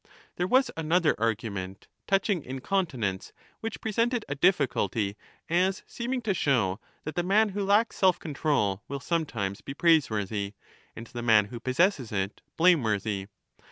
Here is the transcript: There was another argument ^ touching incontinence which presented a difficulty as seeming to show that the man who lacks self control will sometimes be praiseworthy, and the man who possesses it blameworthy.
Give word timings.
There 0.37 0.47
was 0.47 0.71
another 0.75 1.13
argument 1.19 1.81
^ 2.03 2.05
touching 2.07 2.43
incontinence 2.43 3.33
which 3.59 3.79
presented 3.79 4.25
a 4.27 4.33
difficulty 4.33 5.15
as 5.47 5.83
seeming 5.85 6.23
to 6.23 6.33
show 6.33 6.79
that 7.03 7.13
the 7.13 7.21
man 7.21 7.49
who 7.49 7.63
lacks 7.63 7.97
self 7.97 8.17
control 8.17 8.81
will 8.87 8.99
sometimes 8.99 9.61
be 9.61 9.75
praiseworthy, 9.75 10.53
and 10.95 11.05
the 11.05 11.21
man 11.21 11.45
who 11.53 11.59
possesses 11.59 12.11
it 12.11 12.41
blameworthy. 12.57 13.27